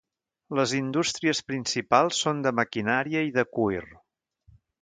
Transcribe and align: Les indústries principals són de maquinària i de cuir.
Les 0.59 0.71
indústries 0.77 1.41
principals 1.51 2.23
són 2.25 2.41
de 2.47 2.57
maquinària 2.63 3.25
i 3.29 3.33
de 3.39 3.47
cuir. 3.59 3.87